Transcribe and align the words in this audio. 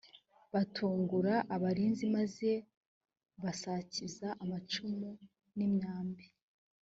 batungura 0.53 1.33
abarinzi 1.55 2.05
maze 2.15 2.49
basakiza 3.43 4.27
amacumu 4.43 5.09
n’imyambi 5.55 6.25